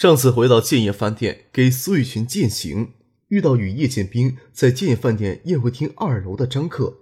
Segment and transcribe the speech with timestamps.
[0.00, 2.94] 上次回到建业饭店给苏玉群践行，
[3.28, 7.00] 遇到与叶剑兵在建业饭店宴会厅二楼的张克，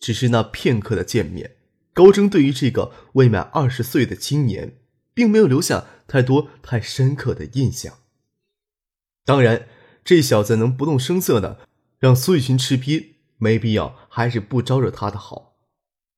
[0.00, 1.56] 只是那片刻的见面，
[1.92, 4.78] 高征对于这个未满二十岁的青年，
[5.12, 7.98] 并没有留下太多太深刻的印象。
[9.26, 9.68] 当然，
[10.02, 15.56] 这小子能不动声色的让苏玉群吃瘪，没必要，还是不招惹他的好。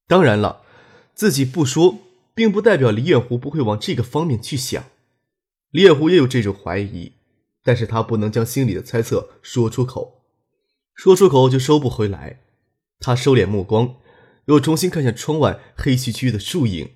[0.07, 0.62] 当然了，
[1.12, 1.99] 自己不说，
[2.37, 4.85] 并不代表李远湖不会往这个方面去想。
[5.74, 7.14] 李远湖也有这种怀疑，
[7.64, 10.23] 但是他不能将心里的猜测说出口，
[10.95, 12.45] 说出口就收不回来。
[13.01, 13.96] 他收敛目光，
[14.45, 16.93] 又重新看向窗外黑黢黢的树影。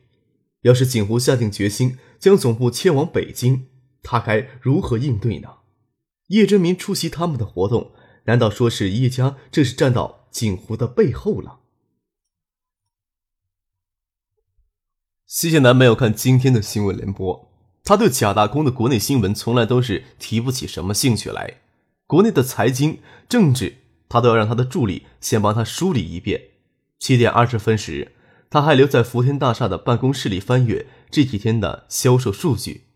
[0.61, 3.67] 要是景湖下定决心将总部迁往北京，
[4.01, 5.57] 他该如何应对呢？
[6.29, 7.91] 叶真民出席他们的活动，
[8.27, 11.59] 难道说是叶家正是站到景湖的背后了？
[15.27, 17.48] 谢谢南没有看今天的新闻联播。
[17.89, 21.55] 他对贾大空的国内新闻从来都是提不起什么兴趣来，
[22.07, 23.01] 国内的财经、
[23.31, 23.79] 政治，
[24.11, 26.51] 他都要让他的助理先帮他梳理一遍。
[26.99, 28.13] 七点二十分时，
[28.51, 32.89] 他还留在福田大厦的办公室里翻阅这几天的销售数据。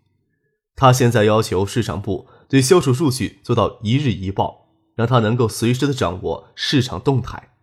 [0.77, 7.55] 他现在要求市场部对销售数据做到一日一报，让他能够随时的掌握市场动态。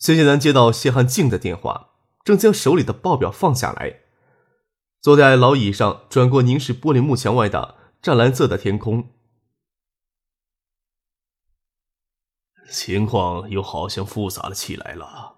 [0.00, 1.90] 谢谢南接到谢汉静的电话，
[2.24, 4.00] 正将手里的报表放下来。
[5.06, 9.08] 坐在老椅上，转过凝视玻璃幕墙外的湛蓝色的天空。
[12.68, 15.36] 情况又好像复杂了起来了。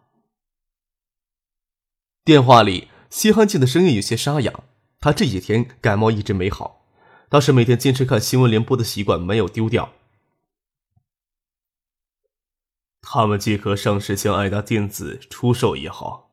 [2.25, 4.65] 电话里，西汉静的声音有些沙哑。
[5.00, 6.87] 他这几天感冒一直没好，
[7.28, 9.93] 倒是每天坚持看新闻联播的习惯没有丢掉。
[13.03, 16.31] 他们既可上市将爱达电子出售也好，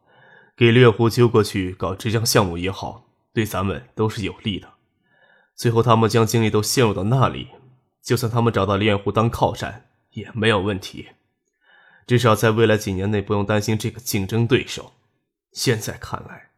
[0.56, 3.05] 给猎户揪过去搞这项项目也好。
[3.36, 4.76] 对咱们都是有利的。
[5.56, 7.50] 最后，他们将精力都陷入到那里，
[8.02, 11.10] 就算他们找到李远湖当靠山也没有问题。
[12.08, 14.94] 至少在未来几年内不用担心这个竞争对手。
[15.52, 16.52] 现在看来，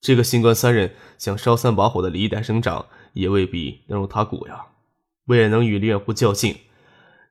[0.00, 4.68] 这个新官三任想烧三把火的李代省长也未必能入他股呀。
[5.26, 6.58] 为了能与李远湖较劲，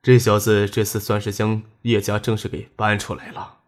[0.02, 3.58] 这小子这次算是将叶家正式给搬出来了。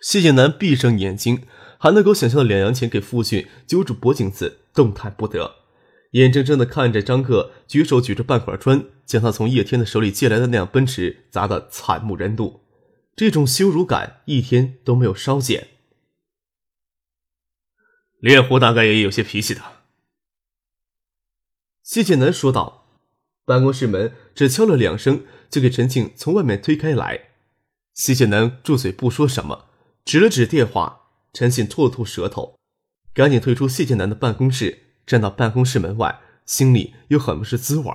[0.00, 1.46] 谢谢南闭上眼睛。
[1.82, 5.56] 还能够想象的两洋钱给父亲揪住脖颈子，动弹不得，
[6.12, 12.60] 眼睁睁的看着张克举手举着半块砖，将他从叶天的手里借来的那辆奔驰砸得惨不忍睹，
[13.16, 15.70] 这种羞辱感一天都没有稍减。
[18.20, 19.60] 烈虎大概也有些脾气的，
[21.82, 22.86] 谢剑南说道。
[23.44, 27.30] 办公室门只敲了两声，就给陈庆从外面推开来。
[27.92, 29.66] 谢剑南住嘴不说什么，
[30.04, 31.00] 指了指电话。
[31.32, 32.58] 陈信吐了吐舌头，
[33.14, 37.90] 赶紧退出谢剑南的办公室，站到办公室门外，心里又很不是滋味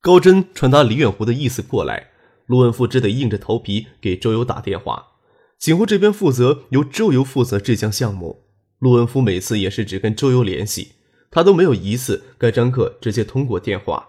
[0.00, 2.08] 高真传达李远湖的意思过来，
[2.46, 5.08] 陆文富只得硬着头皮给周游打电话。
[5.58, 8.44] 景湖这边负责由周游负责这项项目，
[8.78, 10.92] 陆文夫每次也是只跟周游联系，
[11.30, 14.08] 他都没有一次跟张克直接通过电话。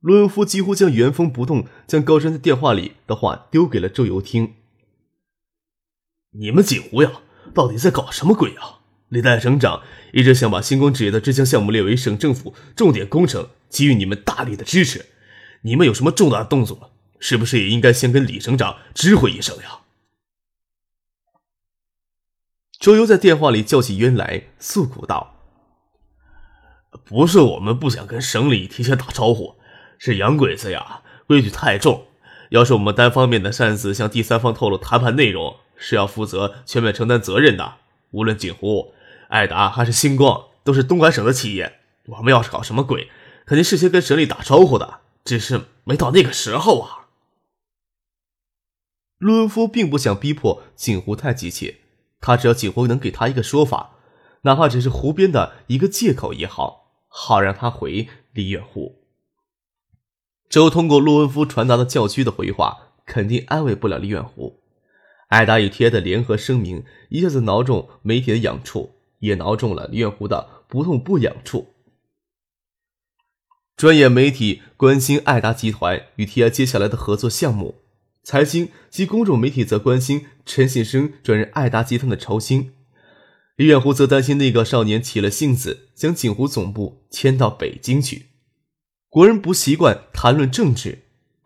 [0.00, 4.54] 陆文夫几乎将原封不动将高真在电话里的话丢给了周游听。
[6.32, 7.10] 你们锦湖呀，
[7.54, 8.80] 到底在搞什么鬼啊？
[9.08, 15.06] 李代省长一直想把星光纸业的这项项目列为省政府重点工程，给予你们大力的支持。
[15.62, 19.80] 你们有什么重大的动作，是不是也应该先跟李省长知会一声呀？
[22.78, 25.34] 周游在电话里叫起冤来，诉苦道
[27.04, 29.54] ：“不是我们不想跟省里提前打招呼，
[29.98, 32.04] 是洋鬼子呀，规矩太重。
[32.50, 37.76] 要是我们单方面的擅自向第三方透露谈判内容。”是要负责全面承担责任的。
[38.10, 38.92] 无论锦湖、
[39.28, 41.80] 爱达还是星光，都是东莞省的企业。
[42.06, 43.10] 我们要是搞什么鬼，
[43.46, 47.08] 肯定事先跟省里打招呼的，只是没到那个时候啊。
[49.18, 51.78] 陆恩夫并不想逼迫锦湖太急切，
[52.20, 53.90] 他只要锦湖能给他一个说法，
[54.42, 59.02] 哪怕只是湖边的一个借口也好，好让他回李远湖。
[60.48, 64.57] 周通过陆恩夫传达的教区的回话，肯定安慰不了李远湖。
[65.28, 71.74] 艾达与 TI 的联合声明一下子挠中媒体的痒处，也挠中了李远湖的不痛不痒处。
[73.76, 77.82] 专业媒体关心艾达集团与 TI 接下来的合作项目，
[78.22, 82.72] 财经及公众媒体则关心陈信生转任艾达集团的超星。
[83.56, 88.26] 李远湖则担心那个少年起了性子，将锦湖总部迁到北京去。
[89.08, 91.04] 国人不习惯谈论政治，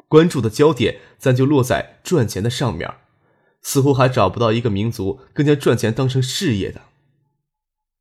[0.08, 2.88] 关注的焦点咱就落在赚钱的上面，
[3.62, 6.82] 似乎还找不到一个民族更加赚钱当成事业的。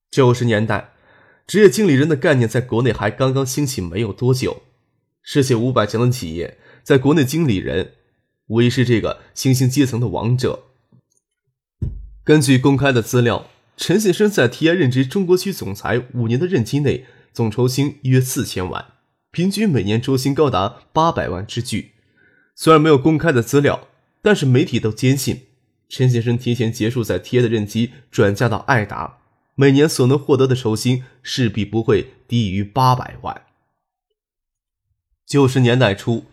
[0.09, 0.93] 九十年代。
[1.47, 4.61] 职业经理人的概念在国内还刚刚兴起没有多久，
[5.21, 7.95] 世界五百强的企业在国内经理人
[8.47, 10.67] 无疑是这个新兴阶层的王者。
[12.23, 18.85] 根据公开的资料，陈先生在 TI 任职中国区总裁五年的任期内，总酬薪约四千万，
[19.31, 21.91] 平均每年周薪高达八百万之巨。
[22.55, 23.89] 虽然没有公开的资料，
[24.21, 25.47] 但是媒体都坚信，
[25.91, 29.17] 陈先生提前结束在 TI 的任期，转嫁到爱达。
[29.55, 33.41] 每年所能获得的酬薪势必不会低于八百万。
[35.27, 36.23] 九十年代初，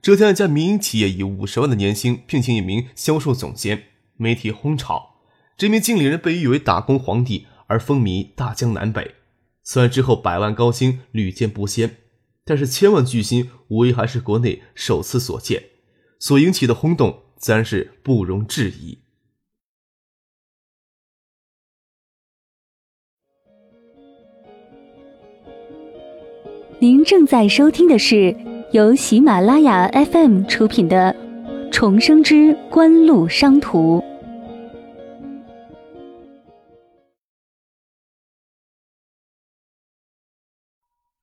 [0.00, 3.86] 浙江一家民营企业以五十万的年薪聘请一名销售总监，
[4.16, 5.16] 媒体轰炒，
[5.56, 9.16] 这名经理人被誉为“打工皇帝”而风靡大江南北。
[9.64, 11.96] 虽然之后百万高薪屡见不鲜，
[12.44, 15.64] 但是千万巨薪无疑还是国内首次所见，
[16.20, 19.00] 所引起的轰动自然是不容置疑。
[26.80, 28.36] 您正在收听的是
[28.70, 31.12] 由喜马拉雅 FM 出品的
[31.72, 33.98] 《重生之官路商途》。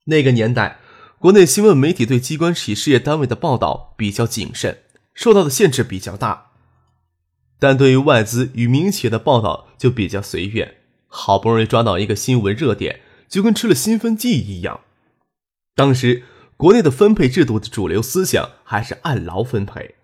[0.03, 0.79] 那个年代，
[1.19, 4.79] 国内新闻媒体对机关企事业单位的报道比较谨慎，
[5.13, 6.51] 受到的限制比较大；
[7.57, 10.75] 但对于外资与民企业的报道就比较随便。
[11.07, 12.99] 好不容易抓到一个新闻热点，
[13.29, 14.81] 就跟吃了兴奋剂一样。
[15.75, 16.23] 当时
[16.55, 19.95] 国内的分配制度的主流思想还是按劳分配。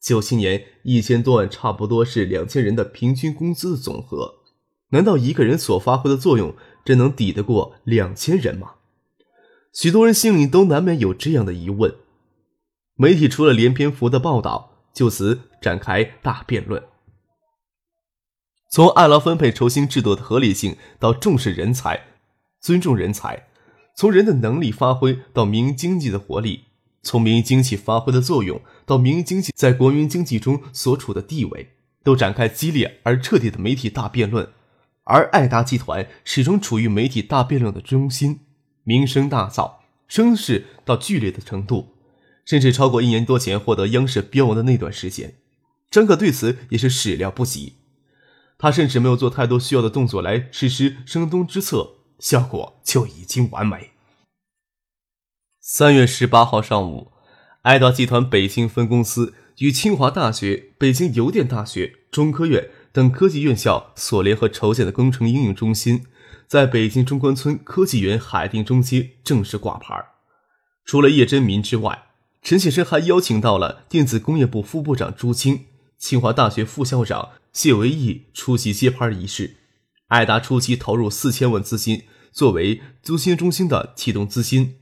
[0.00, 4.36] 九七年一千多万，差不多是两千人的平均工资的总和。
[4.90, 8.76] 难道一个人所发挥的作用真能抵得过两千人吗？
[9.74, 11.94] 许多人心里都难免有这样的疑问。
[12.94, 16.82] 媒体除了连篇幅的报道，就此展开大辩论。
[18.70, 22.06] 从按劳分配酬薪制度的合理性到重视人才、
[22.60, 23.47] 尊重人才。
[23.98, 26.66] 从人的能力发挥到民营经济的活力，
[27.02, 31.70] 从民营经济发挥的作用到民营经济在国民经济中所处的地位，
[32.04, 34.50] 都展开激烈而彻底的媒体大辩论。
[35.02, 38.38] 而爱达集团始终处于媒体大辩论的中心，
[38.84, 41.96] 名声大噪，声势到剧烈的程度，
[42.44, 45.34] 甚至超过一年多前获得央视标王的那段时间。
[45.90, 47.72] 张可对此也是始料不及，
[48.58, 51.96] 他甚至没有做太多需要的动作来实施声东之策。
[52.18, 53.90] 效果就已经完美。
[55.60, 57.12] 三月十八号上午，
[57.62, 66.06] 爱达集团北京分公司与清华大学、北京邮电大学、中科院等科技院校所联合筹建的工程应用中心，
[66.46, 69.94] 在北京中关村科技园海淀中街正式挂牌。
[70.84, 72.06] 除了叶真民之外，
[72.40, 75.66] 陈先生还邀请到了电子工业部副部长朱清、
[75.98, 79.57] 清华大学副校长谢维义出席揭牌仪式。
[80.08, 84.76] 爱达初期投入四千万资金作为租金中心的启动资金，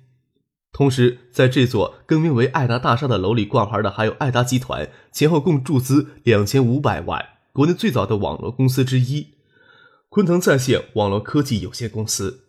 [0.73, 7.25] 同时在这座更名为爱达大厦的楼里挂牌的还有爱达集团，前后共注资两千五百万。
[7.52, 9.35] 国内最早的网络公司之一——
[10.11, 12.45] 昆腾在线网络科技有限公司，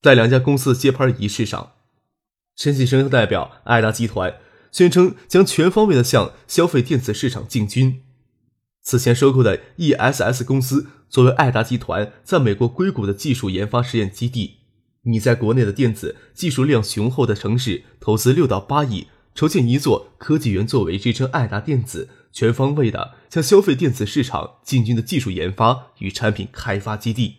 [0.00, 1.72] 在两家公司的揭牌仪式上，
[2.54, 4.36] 陈启生代表爱达集团
[4.70, 8.04] 宣称将全方位的向消费电子市场进军。
[8.86, 14.58] 此前收购的 ESS 公司作为爱达集团在美国硅谷的技术研发实验基地，
[15.02, 27.38] 你在国内的电子技术量雄厚的城市投资六到八亿，筹建一座科技园，作为支撑爱达电子全方位的向消费电子市场进军的技术研发与产品开发基地。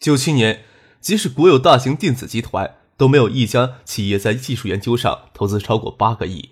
[0.00, 0.64] 九七年，
[1.00, 6.48] 即使国有大型电子集团，都没有一家企业在技术研究上投资超过八个亿。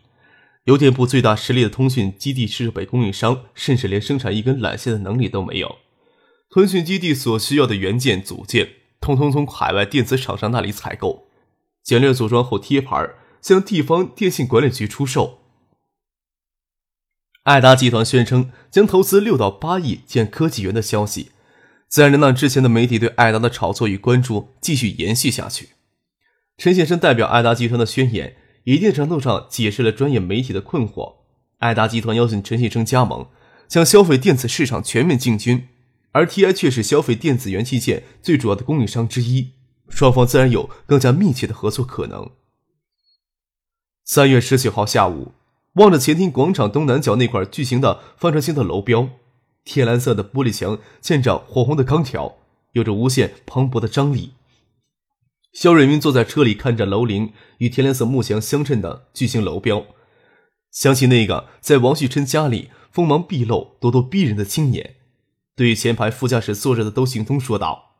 [0.64, 5.79] 邮电部最大实力的通讯基地设备供应商，甚至连生产一根缆线的能力都没有。
[6.50, 8.69] 通讯基地所需要的元件组件，
[9.00, 11.29] 通通从海外电子厂商那里采购，
[11.83, 13.09] 简略组装后贴牌，
[13.40, 15.38] 向地方电信管理局出售。
[17.45, 21.31] 爱达集团宣称将投资六到八亿建科技园的消息，
[21.88, 25.71] 自然能让之前的媒体对爱达的炒作与关注继续延续下去。
[26.59, 28.37] 陈先生代表爱达集团的宣言。
[28.64, 31.17] 一定程度上解释了专业媒体的困惑。
[31.59, 33.26] 爱达集团邀请陈信生加盟，
[33.69, 35.69] 向消费电子市场全面进军，
[36.12, 39.52] 而 TI 却是消费电子元器件最主要的供应商之一。
[39.88, 42.31] 双方自然有更加密切的合作可能。
[44.05, 45.33] 三月十九号下午，
[45.75, 49.09] 望着前厅广场东南角那块巨型的帆船形的楼标，
[49.64, 52.37] 天蓝色的玻璃墙嵌着火红的钢条，
[52.73, 54.33] 有着无限磅礴的张力。
[55.52, 59.85] 肖瑞明坐在车里，看着楼龄与天蓝色木墙相衬的巨型楼标，
[60.71, 64.97] 想起那个在王旭琛家里锋芒毕露、咄咄逼人的青年，
[65.57, 67.97] 对前排副驾驶坐着的窦行东说道：“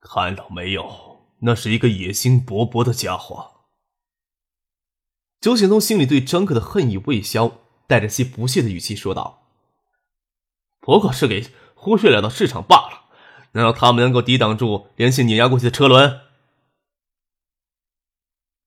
[0.00, 3.52] 看到没有，那是一个野心勃勃的家伙。”
[5.40, 9.46] 周行东心里对张克的恨意未消，带着些不屑的语气说道
[10.80, 13.07] ：“不过是给忽视了的市场罢了，
[13.52, 16.20] 难道他们能够抵挡住连续碾压过去的车轮？”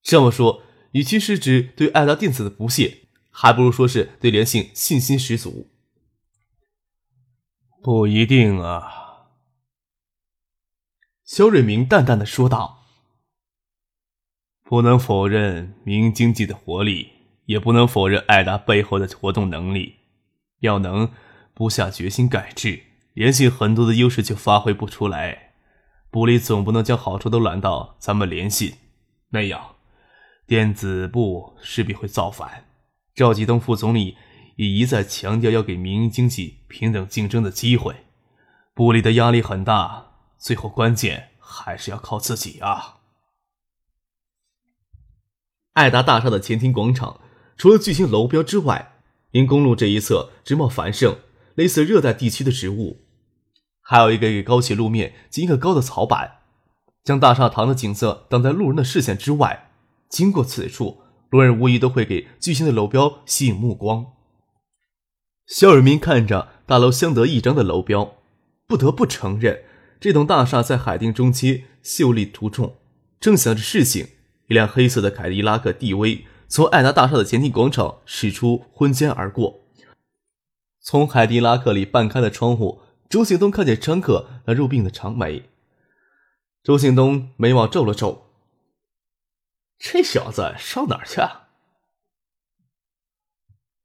[0.02, 0.62] 这么说，
[0.92, 5.70] 与其是指对爱达电子的不屑，还不如说是对联信信心十足。
[7.82, 9.28] 不一定啊，
[11.24, 12.80] 肖瑞明淡淡的说道。
[14.64, 17.12] 不能否认民营经济的活力，
[17.44, 19.96] 也不能否认爱达背后的活动能力。
[20.60, 21.12] 要能
[21.52, 22.82] 不下决心改制，
[23.14, 25.52] 联信很多的优势就发挥不出来。
[26.10, 28.74] 部里总不能将好处都揽到咱们联信，
[29.30, 29.76] 那样
[30.46, 32.66] 电子部势必会造反。
[33.14, 34.16] 赵继东副总理
[34.56, 38.04] 也一再强调要给民营经济平等竞争的机会，
[38.74, 40.08] 部里的压力很大。
[40.38, 42.98] 最后关键还是要靠自己啊！
[45.74, 47.20] 爱达大厦的前厅广场，
[47.56, 48.94] 除了巨型楼标之外，
[49.30, 51.16] 因公路这一侧植茂繁盛，
[51.54, 53.01] 类似热带地区的植物，
[53.82, 56.38] 还有一个个高起路面及一个高的草板，
[57.04, 59.70] 将大厦堂的景色挡在路人的视线之外。
[60.08, 64.06] 经过此处，路人无疑都会给巨型的楼标吸引目光。
[65.46, 68.14] 肖尔明看着大楼相得益彰的楼标，
[68.66, 69.64] 不得不承认，
[70.00, 72.76] 这栋大厦在海淀中街秀丽出众。
[73.20, 74.08] 正想着事情。
[74.48, 79.60] 一辆黑色的凯迪拉克 DV 从爱达大厦的前厅广场驶出，昏间而过。
[80.82, 82.80] 从凯迪拉克里半开的窗户，
[83.12, 85.50] 周行东看见张克那入鬓的长眉。
[86.62, 88.28] 周行东眉毛皱了皱
[89.78, 91.20] ：“这小子上哪儿去？”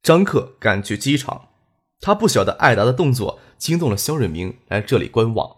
[0.02, 1.50] 张克赶去机场，
[2.00, 5.58] 他不晓得艾达的动作惊动了肖瑞明来这里观望。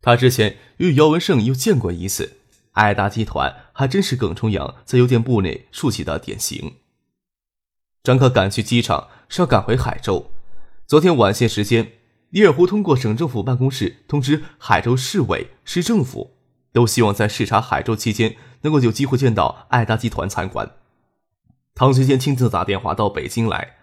[0.00, 2.38] 他之前与姚文胜又见过一次。
[2.72, 6.74] 艾达集团还真是耿崇阳在邮电部内竖起的典型。
[8.02, 10.32] 张克赶去机场是要赶回海州。
[10.88, 11.92] 昨天晚些时间，
[12.30, 16.36] 李尔湖通过省政府办公室通知海州市委、市政府，
[16.72, 20.76] 都希望在视察海州期间能够有机会见到爱达集团参观。
[21.74, 23.76] 唐学谦亲自打电话到北京来，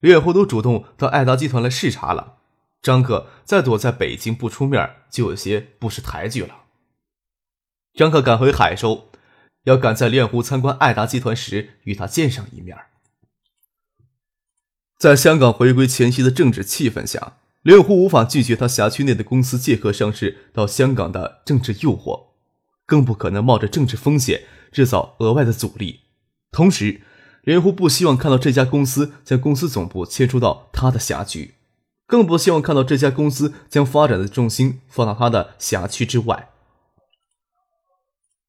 [0.00, 2.34] 李尔湖都主动到爱达集团来视察了。
[2.82, 6.66] 张克再躲在北京不出面，就有些不识抬举了。
[7.94, 9.08] 张克赶回海州，
[9.64, 12.76] 要赶在莲湖参观爱达集团时与他见上一面。
[14.96, 22.26] 在香港回归前夕的政治气氛下，莲湖无法拒绝他辖区内的公司借壳上市到香港的政治诱惑，
[22.86, 26.02] 更不可能冒着政治风险制造额外的阻力。
[26.52, 27.00] 同时，
[27.42, 31.54] 莲湖不希望看到这家公司将公司总部迁出到他的辖区，
[32.06, 36.50] 更不希望看到这家公司将发展的重心放到他的辖区之外。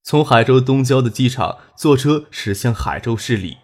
[0.03, 3.57] 从海州东郊的机场坐车驶向海州市里，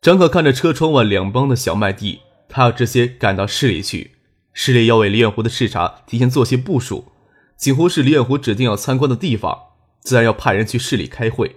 [0.00, 4.15] 张可看着车窗外两帮的小麦地，他要直接赶到市里去。
[4.58, 7.12] 市里要为李远湖的视察提前做些部署，
[7.58, 11.56] 几乎是李远湖指定要参观的地方，自然要派人去市里开会。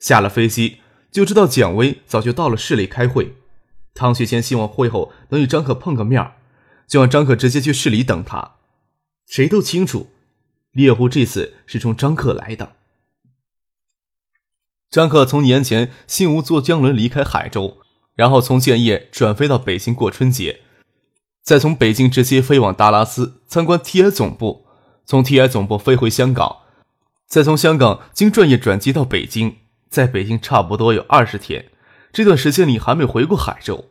[0.00, 0.78] 下了飞机
[1.12, 3.36] 就知道蒋威早就到了市里开会。
[3.94, 6.32] 汤学谦希望会后能与张可碰个面
[6.88, 8.56] 就让张可直接去市里等他。
[9.28, 10.10] 谁都清楚，
[10.72, 12.72] 李远湖这次是冲张克来的。
[14.90, 17.78] 张克从年前信吴坐江轮离开海州，
[18.16, 20.62] 然后从建业转飞到北京过春节，
[21.50, 24.66] 再从北京直接飞往达拉斯参观 TI 总部，
[25.04, 26.58] 从 TI 总部飞回香港，
[27.26, 29.56] 再从香港经转业转机到北京，
[29.88, 31.66] 在北京差不多有二十天。
[32.12, 33.86] 这段时间里还没回过海州。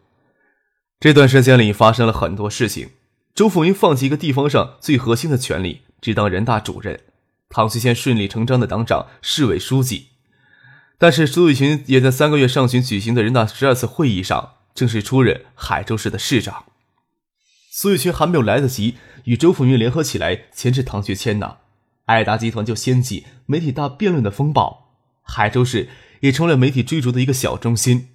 [1.02, 2.92] 这段时间里发生了很多事情。
[3.36, 7.02] 周凤英放弃一个地方上最核心的权利，只当人大主任。
[7.50, 10.12] 唐学谦顺理成章的当上市委书记。
[10.98, 16.64] 但是苏玉群也在三个月上旬举行的人大十二次会议上正式出任海州市的市长。
[17.72, 18.96] 苏玉群还没有来得及
[19.26, 21.58] 与周凤云联合起来牵制唐学谦呢，
[22.06, 25.88] 爱达集团就掀起媒体大辩论的风暴，海州市
[26.22, 28.10] 也成了媒体追逐的一个小中心。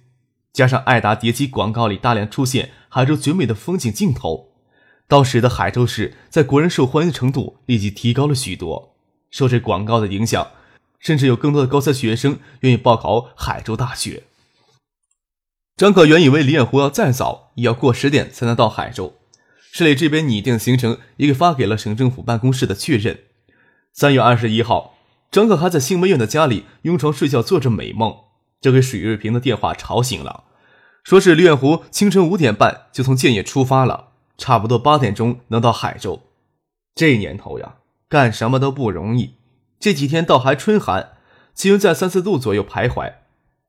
[0.51, 4.51] 加上爱达叠机广告里大量出现海州绝美的风景镜头，
[5.07, 8.97] 到时的海州市在国人受欢迎程度立即提高了许多。
[9.31, 10.51] 受这广告的影响，
[10.99, 14.23] 甚至有更多的高三学生愿意报考海州大学。
[15.77, 19.13] 张可原以为李远湖要再早，也要过十点才能到海州。
[19.77, 23.19] 市里这边拟定行程，也给发给了省政府办公室的确认。
[23.91, 24.95] 三月二十一号，
[25.29, 28.15] 张可还在新梅院的家里拥床睡觉，做着美梦，
[28.61, 30.45] 就给水瑞平的电话吵醒了，
[31.03, 36.21] 说是李远湖清晨五点半就从建业出发了，差不多八点钟能到海州。
[36.95, 37.75] 这年头呀，
[38.07, 39.33] 干什么都不容易。
[39.77, 41.17] 这几天倒还春寒，
[41.53, 43.15] 气温在三四度左右徘徊。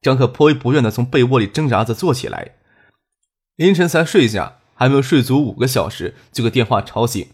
[0.01, 2.53] 张可颇为不愿地从被窝里挣扎着坐起来，
[3.57, 7.27] 凌晨才睡下，还没有睡足五个小时，就给电话吵醒。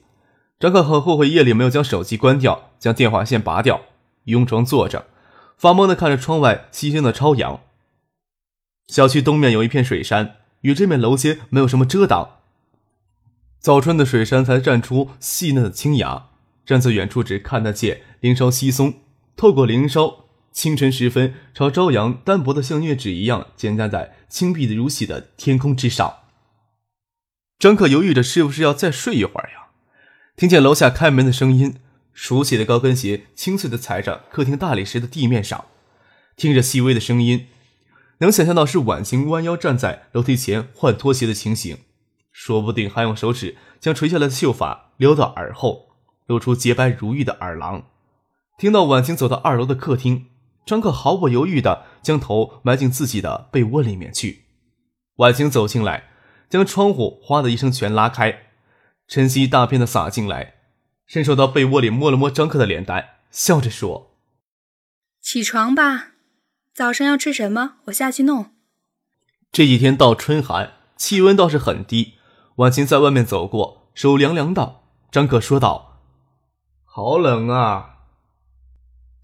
[0.59, 3.83] 张可很后悔夜里没有将手机关掉，将电话线拔掉，
[4.25, 5.07] 拥床坐着，
[5.59, 7.61] 发懵地看着窗外西升的朝阳。
[8.87, 12.37] 小区东面有一片水杉，与这面楼间没有什么遮挡，
[13.59, 16.29] 早春的水杉才绽出细嫩的青芽。
[16.65, 18.95] 站在远处，只看得见林梢稀松，
[19.37, 20.21] 透过林梢。
[20.53, 26.15] 清晨时分，朝朝阳单薄的像月纸一样，简单在青碧如洗的天空之上。
[27.63, 29.69] 张克犹豫着是不是要再睡一会儿呀？
[30.35, 31.77] 听见楼下开门的声音，
[32.13, 35.67] 熟悉的高跟鞋清脆的踩着客厅大理石的地面上，
[36.35, 37.47] 听着细微的声音，
[38.19, 41.79] 能想象到是婉晴弯腰站在楼梯前换拖鞋的情形，
[42.33, 45.91] 说不定还用手指将垂下来的秀发撩到耳后，
[46.27, 47.85] 露出洁白如玉的耳廊。
[48.59, 50.27] 听到婉晴走到二楼的客厅。
[50.67, 54.47] 张克毫不犹豫地将头埋进自己的被窝里面去。
[55.17, 56.11] 婉晴走进来，
[56.53, 58.51] 将窗户哗的一声全拉开，
[59.09, 60.57] 晨曦大片的洒进来，
[61.07, 64.19] 伸手到被窝里摸了摸张克的脸蛋，笑着说
[65.23, 66.09] ：“起床吧，
[66.75, 67.77] 早上要吃什么？
[67.87, 68.51] 我下去弄。”
[69.51, 72.19] 这几天到春寒，气温倒是很低。
[72.57, 74.81] 婉晴在外面走过，手凉凉的。
[75.11, 76.03] 张克说道
[76.85, 78.01] ：“好冷啊！”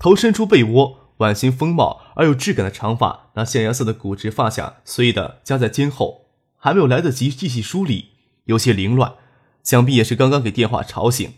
[0.00, 1.12] 头伸出被窝。
[1.18, 6.27] 婉晴丰茂而有质感的长发，那象牙色的骨质发卡随意的夹在肩后，
[6.59, 8.11] 还没有来得及细细梳理，
[8.44, 9.14] 有些凌乱，
[9.62, 11.33] 想必也是刚刚给电话吵醒。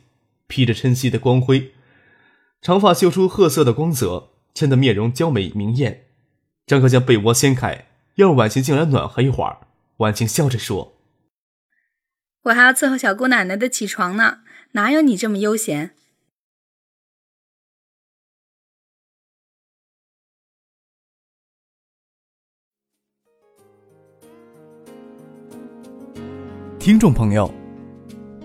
[0.48, 1.72] 披着晨曦的光辉，
[2.60, 6.06] 长发绣出褐色的光泽，衬得面容娇美明艳。
[6.66, 9.58] 张克将被窝掀开，要让婉晴进来暖和一会儿。
[9.98, 10.96] 婉晴笑着说
[12.44, 14.38] ：“我还要伺候小姑奶奶的起床呢，
[14.72, 15.94] 哪有你这么悠闲？”
[26.80, 27.52] 听众朋友，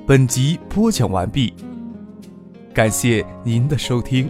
[0.05, 1.53] 本集播讲完毕，
[2.73, 4.29] 感谢您的收听。